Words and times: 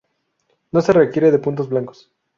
No 0.71 0.81
se 0.81 0.93
requiere 0.93 1.29
de 1.29 1.37
puntos 1.37 1.69
blancos. 1.69 2.09